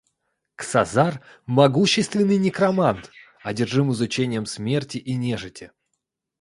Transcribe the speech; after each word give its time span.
Ксазар, 0.55 1.21
могущественный 1.45 2.39
некромант, 2.39 3.11
одержим 3.43 3.91
изучением 3.91 4.47
смерти 4.47 4.97
и 4.97 5.13
нежити. 5.13 5.71